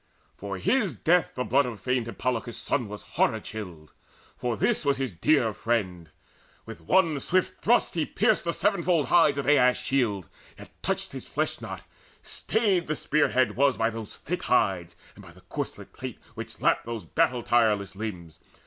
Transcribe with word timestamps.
For 0.35 0.57
his 0.57 0.95
death 0.95 1.35
the 1.35 1.43
blood 1.43 1.67
Of 1.67 1.79
famed 1.79 2.07
Hippolochus' 2.07 2.57
son 2.57 2.87
was 2.87 3.03
horror 3.03 3.39
chilled; 3.39 3.91
For 4.35 4.57
this 4.57 4.83
was 4.83 4.97
his 4.97 5.13
dear 5.13 5.53
friend. 5.53 6.09
With 6.65 6.81
one 6.81 7.19
swift 7.19 7.61
thrust 7.63 7.93
He 7.93 8.07
pierced 8.07 8.43
the 8.45 8.51
sevenfold 8.51 9.09
hides 9.09 9.37
of 9.37 9.45
Aias' 9.45 9.77
shield, 9.77 10.27
Yet 10.57 10.71
touched 10.81 11.11
his 11.11 11.27
flesh 11.27 11.61
not; 11.61 11.83
stayed 12.23 12.87
the 12.87 12.95
spear 12.95 13.27
head 13.29 13.55
was 13.55 13.77
By 13.77 13.91
those 13.91 14.15
thick 14.15 14.41
hides 14.41 14.95
and 15.15 15.23
by 15.23 15.33
the 15.33 15.41
corset 15.41 15.93
plate 15.93 16.17
Which 16.33 16.59
lapped 16.59 16.87
his 16.89 17.05
battle 17.05 17.43
tireless 17.43 17.95
limbs. 17.95 18.39